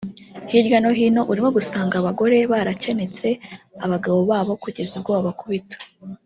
[0.49, 3.27] hirya no hino urimo gusanga abagore barakenetse
[3.85, 5.77] abagabo babo kugeza ubwo babakubita